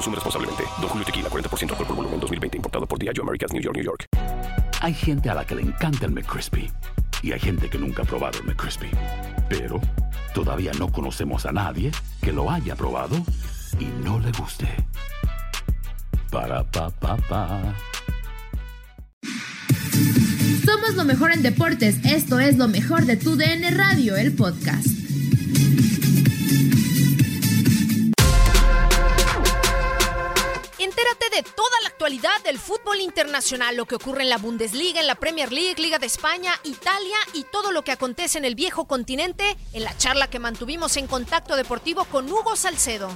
[0.00, 0.64] Consume responsablemente.
[0.80, 2.56] Don Julio Tequila, 40% alcohol por volumen, 2020.
[2.56, 4.06] Importado por Diageo Americas, New York, New York.
[4.80, 6.72] Hay gente a la que le encanta el McCrispy.
[7.22, 8.88] Y hay gente que nunca ha probado el McCrispy.
[9.50, 9.78] Pero
[10.32, 11.92] todavía no conocemos a nadie
[12.22, 13.14] que lo haya probado
[13.78, 14.68] y no le guste.
[16.30, 17.74] Para, pa, pa, pa.
[20.64, 21.96] Somos lo mejor en deportes.
[22.06, 24.86] Esto es lo mejor de tu DN Radio, el podcast.
[31.00, 35.06] Entérate de toda la actualidad del fútbol internacional, lo que ocurre en la Bundesliga, en
[35.06, 38.86] la Premier League, Liga de España, Italia y todo lo que acontece en el viejo
[38.86, 43.08] continente en la charla que mantuvimos en contacto deportivo con Hugo Salcedo.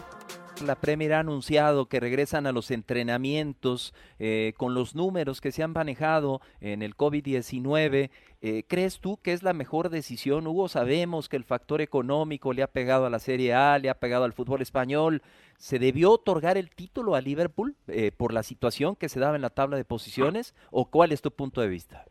[0.65, 5.63] La Premier ha anunciado que regresan a los entrenamientos eh, con los números que se
[5.63, 8.11] han manejado en el COVID-19.
[8.47, 10.69] Eh, ¿Crees tú que es la mejor decisión, Hugo?
[10.69, 14.25] Sabemos que el factor económico le ha pegado a la Serie A, le ha pegado
[14.25, 15.23] al fútbol español.
[15.57, 19.41] ¿Se debió otorgar el título a Liverpool eh, por la situación que se daba en
[19.41, 20.55] la tabla de posiciones?
[20.71, 22.05] ¿O cuál es tu punto de vista?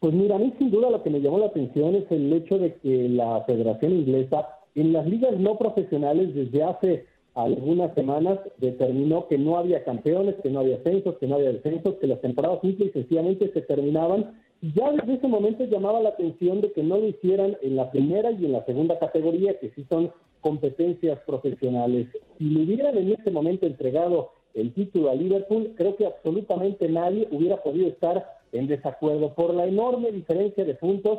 [0.00, 2.56] Pues mira, a mí sin duda lo que me llamó la atención es el hecho
[2.56, 9.28] de que la Federación Inglesa en las ligas no profesionales desde hace algunas semanas determinó
[9.28, 12.60] que no había campeones, que no había ascensos, que no había descensos, que las temporadas
[12.62, 14.42] simple y sencillamente se terminaban.
[14.72, 18.30] Ya desde ese momento llamaba la atención de que no lo hicieran en la primera
[18.30, 20.10] y en la segunda categoría, que sí son
[20.40, 22.08] competencias profesionales.
[22.38, 27.28] Si le hubieran en este momento entregado el título a Liverpool, creo que absolutamente nadie
[27.30, 31.18] hubiera podido estar en desacuerdo por la enorme diferencia de puntos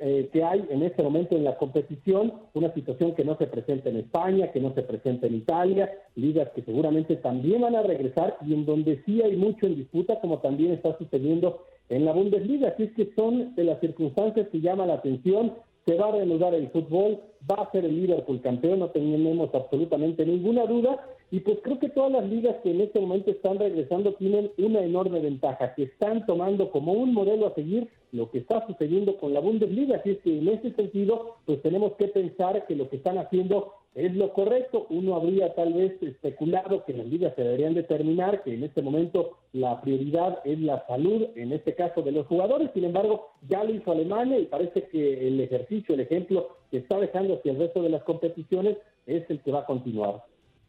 [0.00, 3.90] eh, que hay en este momento en la competición, una situación que no se presenta
[3.90, 8.38] en España, que no se presenta en Italia, ligas que seguramente también van a regresar
[8.46, 12.68] y en donde sí hay mucho en disputa, como también está sucediendo en la Bundesliga.
[12.68, 15.54] Así es que son de las circunstancias que llaman la atención.
[15.86, 17.18] Se va a reanudar el fútbol,
[17.50, 21.02] va a ser el Liverpool campeón, no tenemos absolutamente ninguna duda.
[21.30, 24.80] Y pues creo que todas las ligas que en este momento están regresando tienen una
[24.80, 29.32] enorme ventaja, que están tomando como un modelo a seguir lo que está sucediendo con
[29.32, 29.96] la Bundesliga.
[29.96, 33.72] Así es que en ese sentido, pues tenemos que pensar que lo que están haciendo
[33.94, 34.86] es lo correcto.
[34.90, 39.38] Uno habría tal vez especulado que las ligas se deberían determinar, que en este momento
[39.52, 42.70] la prioridad es la salud, en este caso de los jugadores.
[42.74, 46.98] Sin embargo, ya lo hizo Alemania y parece que el ejercicio, el ejemplo que está
[46.98, 50.22] dejando hacia el resto de las competiciones es el que va a continuar.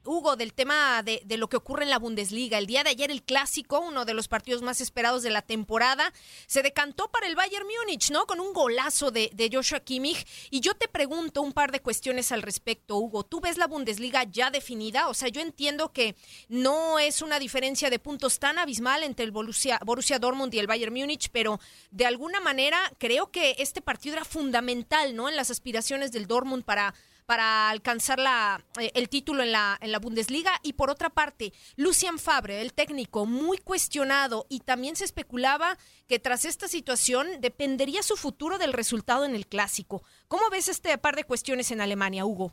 [0.05, 2.57] Hugo, del tema de, lo que ocurre en la Bundesliga.
[2.57, 6.13] El día de ayer el clásico, uno de los partidos más esperados de la temporada,
[6.47, 8.25] se decantó para el Bayern Múnich, ¿no?
[8.25, 10.25] Con un golazo de, Joshua Kimmich.
[10.51, 13.23] Y yo te pregunto un par de cuestiones al respecto, Hugo.
[13.23, 15.09] ¿Tú ves la Bundesliga ya definida?
[15.09, 16.16] O sea, yo entiendo que
[16.47, 20.67] no es una diferencia de puntos tan abismal entre el Borussia, Borussia Dortmund y el
[20.67, 21.59] Bayern Múnich, pero
[21.91, 25.28] de alguna manera creo que este partido era fundamental, ¿no?
[25.28, 26.93] En las aspiraciones del Dortmund para
[27.29, 30.49] para alcanzar la, eh, el título en la, en la Bundesliga.
[30.64, 35.78] Y por otra parte, Lucian Fabre, el técnico, muy cuestionado y también se especulaba
[36.08, 40.02] que tras esta situación dependería su futuro del resultado en el clásico.
[40.28, 42.52] ¿Cómo ves este par de cuestiones en Alemania, Hugo?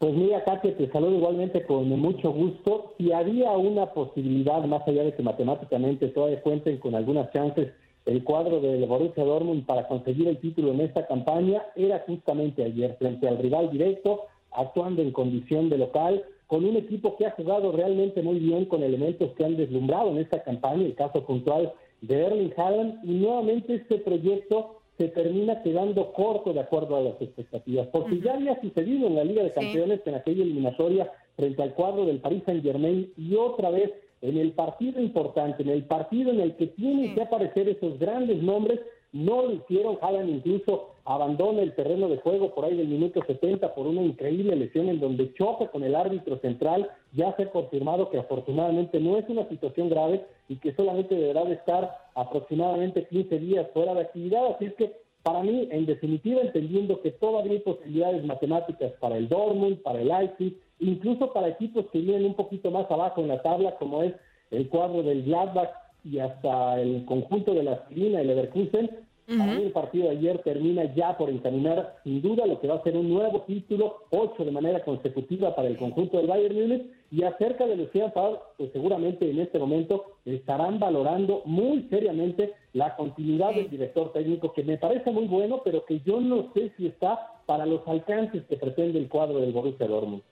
[0.00, 2.94] Pues mira, Katia, te saludo igualmente con mucho gusto.
[2.98, 7.72] Si había una posibilidad, más allá de que matemáticamente todavía cuenten con algunas chances
[8.08, 12.96] el cuadro del Borussia Dortmund para conseguir el título en esta campaña era justamente ayer
[12.98, 17.70] frente al rival directo, actuando en condición de local, con un equipo que ha jugado
[17.70, 22.24] realmente muy bien con elementos que han deslumbrado en esta campaña, el caso puntual de
[22.24, 27.88] Erling Haaland, y nuevamente este proyecto se termina quedando corto de acuerdo a las expectativas,
[27.88, 32.06] porque ya había sucedido en la Liga de Campeones en aquella eliminatoria frente al cuadro
[32.06, 36.40] del Paris Saint Germain y otra vez en el partido importante, en el partido en
[36.40, 38.80] el que tienen que aparecer esos grandes nombres,
[39.12, 43.74] no lo hicieron, Haaland incluso abandona el terreno de juego por ahí del minuto 70
[43.74, 48.10] por una increíble lesión en donde choca con el árbitro central, ya se ha confirmado
[48.10, 53.38] que afortunadamente no es una situación grave y que solamente deberá de estar aproximadamente 15
[53.38, 54.92] días fuera de actividad, así es que
[55.22, 60.08] para mí, en definitiva, entendiendo que todavía hay posibilidades matemáticas para el Dortmund, para el
[60.08, 64.14] Leipzig, incluso para equipos que vienen un poquito más abajo en la tabla, como es
[64.50, 65.70] el cuadro del Gladbach
[66.04, 68.90] y hasta el conjunto de la Aspirina, el Leverkusen,
[69.28, 72.96] el partido de ayer termina ya por encaminar sin duda lo que va a ser
[72.96, 77.66] un nuevo título, ocho de manera consecutiva para el conjunto del Bayern Múnich y acerca
[77.66, 83.68] de Lucía Favre, pues seguramente en este momento estarán valorando muy seriamente la continuidad del
[83.68, 87.66] director técnico que me parece muy bueno, pero que yo no sé si está para
[87.66, 90.22] los alcances que pretende el cuadro del Borussia Dortmund.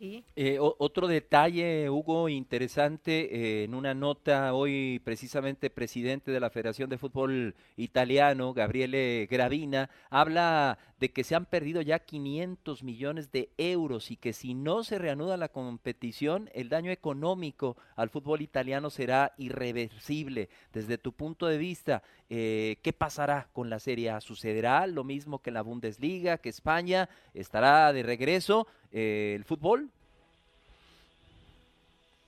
[0.00, 6.90] Eh, otro detalle, Hugo, interesante, eh, en una nota hoy precisamente presidente de la Federación
[6.90, 13.50] de Fútbol Italiano, Gabriele Gravina, habla de que se han perdido ya 500 millones de
[13.56, 18.90] euros y que si no se reanuda la competición, el daño económico al fútbol italiano
[18.90, 20.48] será irreversible.
[20.72, 24.20] Desde tu punto de vista, eh, ¿qué pasará con la Serie A?
[24.20, 29.88] ¿Sucederá lo mismo que en la Bundesliga, que España estará de regreso el fútbol?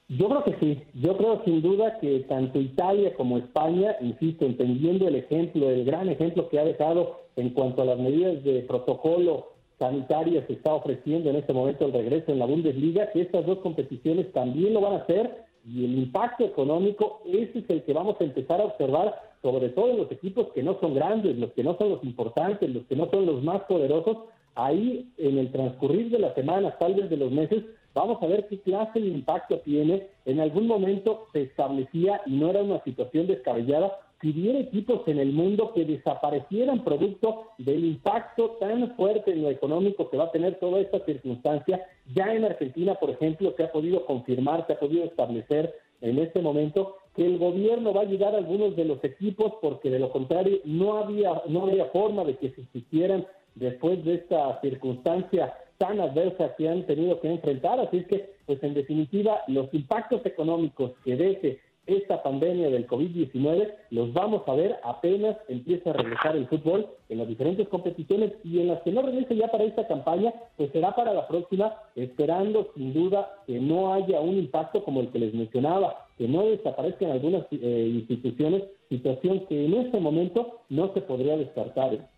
[0.08, 5.08] Yo creo que sí, yo creo sin duda que tanto Italia como España, insisto, entendiendo
[5.08, 9.48] el ejemplo, el gran ejemplo que ha dejado en cuanto a las medidas de protocolo
[9.78, 13.58] sanitarias que está ofreciendo en este momento el regreso en la Bundesliga, que estas dos
[13.58, 18.16] competiciones también lo van a hacer y el impacto económico, ese es el que vamos
[18.20, 21.64] a empezar a observar, sobre todo en los equipos que no son grandes, los que
[21.64, 24.18] no son los importantes, los que no son los más poderosos,
[24.56, 27.62] ahí en el transcurrir de las semanas, tal vez de los meses,
[27.96, 30.08] Vamos a ver qué clase de impacto tiene.
[30.26, 35.18] En algún momento se establecía, y no era una situación descabellada, si hubiera equipos en
[35.18, 40.30] el mundo que desaparecieran producto del impacto tan fuerte en lo económico que va a
[40.30, 44.78] tener toda esta circunstancia, ya en Argentina, por ejemplo, se ha podido confirmar, se ha
[44.78, 49.02] podido establecer en este momento que el gobierno va a ayudar a algunos de los
[49.04, 53.26] equipos porque de lo contrario no había no había forma de que se existieran
[53.56, 57.80] después de esta circunstancia tan adversa que han tenido que enfrentar.
[57.80, 63.72] Así es que, pues en definitiva, los impactos económicos que deje esta pandemia del COVID-19
[63.90, 68.60] los vamos a ver apenas empieza a regresar el fútbol en las diferentes competiciones y
[68.60, 72.72] en las que no regrese ya para esta campaña, pues será para la próxima, esperando
[72.74, 77.12] sin duda que no haya un impacto como el que les mencionaba, que no desaparezcan
[77.12, 82.08] algunas eh, instituciones, situación que en este momento no se podría descartar.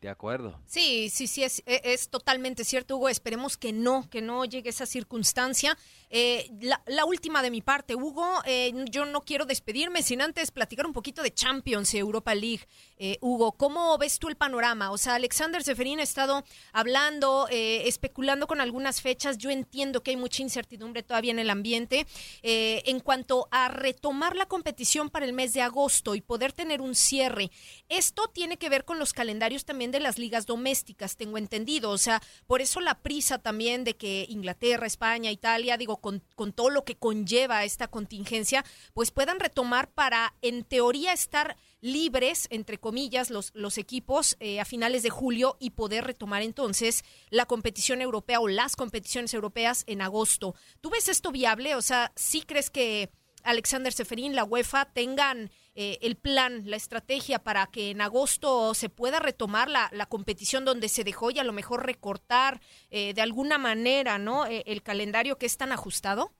[0.00, 0.60] De acuerdo.
[0.64, 3.08] Sí, sí, sí, es, e, es, totalmente cierto, Hugo.
[3.08, 5.76] Esperemos que no, que no llegue esa circunstancia.
[6.08, 6.48] Eh,
[6.86, 10.92] la, última de mi parte, Hugo, eh, yo no quiero despedirme sin antes platicar un
[10.92, 12.66] poquito de Champions Europa League.
[12.96, 14.92] Eh, Hugo, ¿cómo ves tú el panorama?
[14.92, 19.36] O sea, Alexander Seferín ha estado hablando, especulando con algunas fechas.
[19.36, 22.06] Yo entiendo que hay mucha incertidumbre todavía en el ambiente.
[22.42, 26.94] en cuanto a retomar la competición para el mes de agosto y poder tener un
[26.94, 27.50] cierre,
[27.88, 31.90] esto tiene que ver con los calendarios también de las ligas domésticas, tengo entendido.
[31.90, 36.52] O sea, por eso la prisa también de que Inglaterra, España, Italia, digo, con, con
[36.52, 38.64] todo lo que conlleva esta contingencia,
[38.94, 44.64] pues puedan retomar para, en teoría, estar libres, entre comillas, los, los equipos eh, a
[44.64, 50.02] finales de julio y poder retomar entonces la competición europea o las competiciones europeas en
[50.02, 50.54] agosto.
[50.80, 51.76] ¿Tú ves esto viable?
[51.76, 53.10] O sea, ¿sí crees que
[53.44, 58.88] Alexander Seferín, la UEFA, tengan eh, el plan, la estrategia para que en agosto se
[58.88, 62.58] pueda retomar la, la competición donde se dejó y a lo mejor recortar
[62.90, 64.44] eh, de alguna manera ¿no?
[64.44, 66.30] Eh, el calendario que es tan ajustado?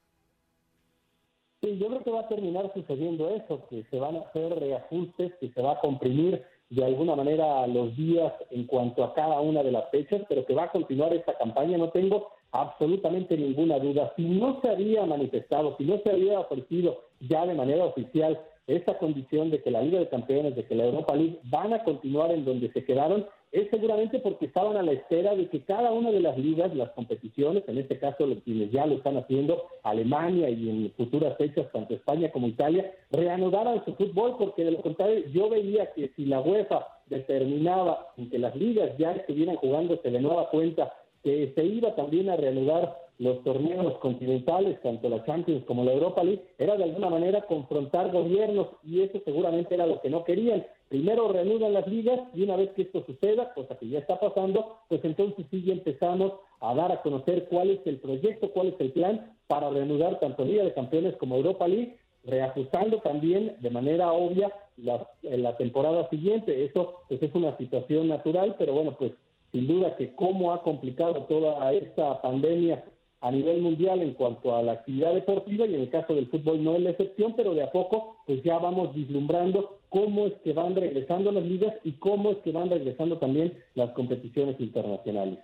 [1.60, 5.32] Sí, yo creo que va a terminar sucediendo eso, que se van a hacer reajustes,
[5.40, 9.62] que se va a comprimir de alguna manera los días en cuanto a cada una
[9.62, 14.12] de las fechas, pero que va a continuar esta campaña, no tengo absolutamente ninguna duda.
[14.16, 18.36] Si no se había manifestado, si no se había ofrecido ya de manera oficial
[18.68, 21.82] esta condición de que la Liga de Campeones, de que la Europa League van a
[21.82, 25.90] continuar en donde se quedaron, es seguramente porque estaban a la espera de que cada
[25.90, 30.50] una de las ligas, las competiciones, en este caso quienes ya lo están haciendo, Alemania
[30.50, 35.24] y en futuras fechas tanto España como Italia, reanudaran su fútbol, porque de lo contrario
[35.32, 40.50] yo veía que si la UEFA determinaba que las ligas ya estuvieran jugándose de nueva
[40.50, 40.92] cuenta,
[41.24, 46.22] que se iba también a reanudar los torneos continentales, tanto la Champions como la Europa
[46.22, 50.64] League, era de alguna manera confrontar gobiernos y eso seguramente era lo que no querían.
[50.88, 54.78] Primero reanudan las ligas y una vez que esto suceda, cosa que ya está pasando,
[54.88, 58.80] pues entonces sí ya empezamos a dar a conocer cuál es el proyecto, cuál es
[58.80, 64.12] el plan para reanudar tanto Liga de Campeones como Europa League, reajustando también de manera
[64.12, 66.64] obvia la, temporada siguiente.
[66.64, 69.12] Eso pues es una situación natural, pero bueno, pues
[69.50, 72.84] sin duda que cómo ha complicado toda esta pandemia
[73.20, 76.62] a nivel mundial en cuanto a la actividad deportiva y en el caso del fútbol
[76.62, 80.52] no es la excepción, pero de a poco pues ya vamos vislumbrando cómo es que
[80.52, 85.38] van regresando las ligas y cómo es que van regresando también las competiciones internacionales.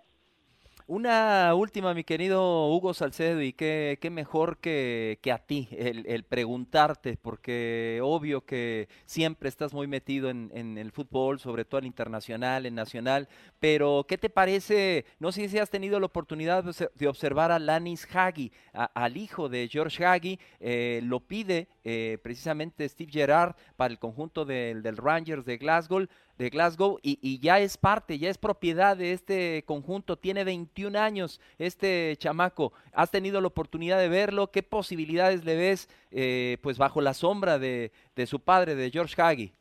[0.86, 6.24] Una última, mi querido Hugo Salcedo, y qué, qué mejor que, que, a ti el,
[6.24, 11.86] preguntarte, porque obvio que siempre estás muy metido en, en, el fútbol, sobre todo en
[11.86, 15.06] internacional, en nacional, pero ¿qué te parece?
[15.18, 19.68] No sé si has tenido la oportunidad de observar a Lanis Hagi, al hijo de
[19.72, 25.46] George Hagi, eh, lo pide eh, precisamente Steve Gerrard para el conjunto del, del Rangers
[25.46, 26.06] de Glasgow,
[26.38, 30.16] de Glasgow y, ya es parte, ya es propiedad de este conjunto.
[30.16, 32.72] Tiene 21 años este chamaco.
[32.92, 34.48] ¿Has tenido la oportunidad de verlo?
[34.48, 37.90] ¿Qué posibilidades le ves eh, pues bajo la sombra de,
[38.26, 39.52] su padre, de George Hagi?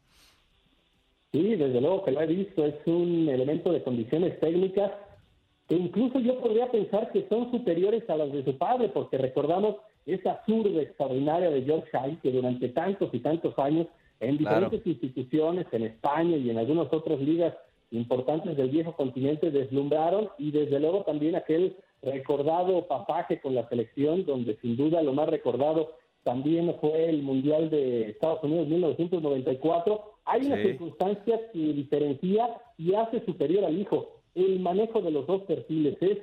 [1.32, 2.66] Sí, desde luego que lo he visto.
[2.66, 4.92] Es un elemento de condiciones técnicas
[5.68, 9.78] que incluso yo podría pensar que son superiores a las de su padre, porque recordamos
[10.06, 13.88] esa zurda extraordinaria de George Hagi que durante tantos y tantos años
[14.20, 17.54] en diferentes instituciones, en España y en algunas otras ligas
[17.92, 24.26] importantes del viejo continente deslumbraron y desde luego también aquel recordado pasaje con la selección,
[24.26, 25.92] donde sin duda lo más recordado
[26.24, 30.14] también fue el Mundial de Estados Unidos 1994.
[30.26, 34.22] Hay una circunstancia que diferencia y hace superior al hijo.
[34.34, 36.18] El manejo de los dos perfiles es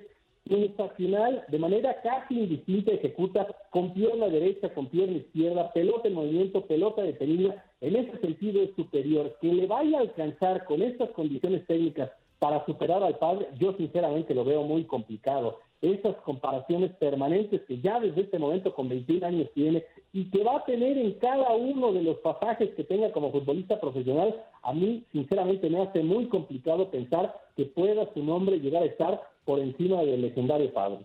[0.48, 6.66] sensacional, de manera casi indistinta ejecuta con pierna derecha, con pierna izquierda, pelota en movimiento,
[6.66, 9.36] pelota detenida, en ese sentido es superior.
[9.40, 14.34] Que le vaya a alcanzar con estas condiciones técnicas para superar al padre, yo sinceramente
[14.34, 15.58] lo veo muy complicado.
[15.82, 20.56] Esas comparaciones permanentes que ya desde este momento con 21 años tiene y que va
[20.56, 25.04] a tener en cada uno de los pasajes que tenga como futbolista profesional, a mí
[25.12, 30.02] sinceramente me hace muy complicado pensar que pueda su nombre llegar a estar por encima
[30.02, 31.00] del legendario padre.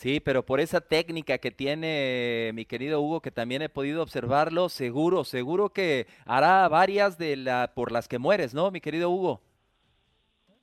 [0.00, 4.70] Sí, pero por esa técnica que tiene mi querido Hugo, que también he podido observarlo,
[4.70, 9.42] seguro, seguro que hará varias de la por las que mueres, ¿no, mi querido Hugo?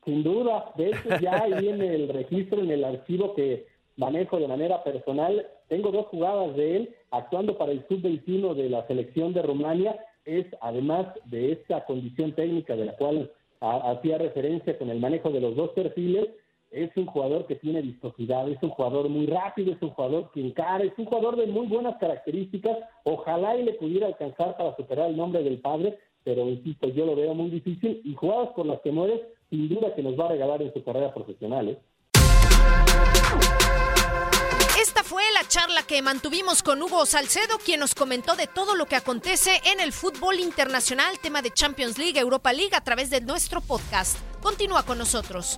[0.05, 4.47] Sin duda, de hecho ya ahí en el registro, en el archivo que manejo de
[4.47, 9.43] manera personal, tengo dos jugadas de él actuando para el sub-21 de la selección de
[9.43, 15.29] Rumania, es además de esta condición técnica de la cual hacía referencia con el manejo
[15.29, 16.27] de los dos perfiles,
[16.71, 20.41] es un jugador que tiene vistosidad, es un jugador muy rápido, es un jugador que
[20.41, 22.77] encara, es un jugador de muy buenas características.
[23.03, 27.15] Ojalá y le pudiera alcanzar para superar el nombre del padre, pero insisto, yo lo
[27.15, 30.29] veo muy difícil y jugadas por las que mueres, sin duda que nos va a
[30.29, 31.69] regalar en su carrera profesional.
[31.69, 31.79] ¿eh?
[34.79, 38.85] Esta fue la charla que mantuvimos con Hugo Salcedo, quien nos comentó de todo lo
[38.85, 43.21] que acontece en el fútbol internacional, tema de Champions League, Europa League, a través de
[43.21, 44.19] nuestro podcast.
[44.41, 45.57] Continúa con nosotros.